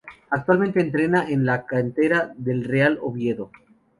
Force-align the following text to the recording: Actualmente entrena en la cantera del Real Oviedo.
Actualmente 0.31 0.81
entrena 0.81 1.29
en 1.29 1.45
la 1.45 1.67
cantera 1.67 2.33
del 2.35 2.63
Real 2.63 2.97
Oviedo. 3.03 3.51